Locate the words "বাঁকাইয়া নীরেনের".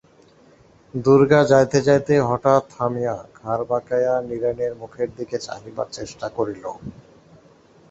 3.69-4.73